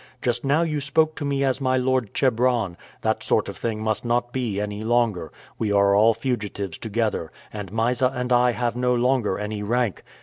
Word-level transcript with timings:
Just 0.19 0.43
now 0.43 0.63
you 0.63 0.81
spoke 0.81 1.13
to 1.17 1.25
me 1.25 1.43
as 1.43 1.61
my 1.61 1.77
lord 1.77 2.11
Chebron. 2.15 2.75
That 3.01 3.21
sort 3.21 3.47
of 3.47 3.55
thing 3.55 3.83
must 3.83 4.03
not 4.03 4.33
be 4.33 4.59
any 4.59 4.81
longer. 4.81 5.31
We 5.59 5.71
are 5.71 5.93
all 5.95 6.15
fugitives 6.15 6.79
together, 6.79 7.31
and 7.53 7.71
Mysa 7.71 8.07
and 8.11 8.33
I 8.33 8.53
have 8.53 8.75
no 8.75 8.95
longer 8.95 9.37
any 9.37 9.61
rank. 9.61 10.03